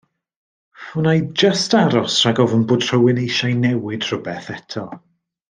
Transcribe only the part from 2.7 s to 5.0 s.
bod rhywun eisiau newid rhywbeth eto.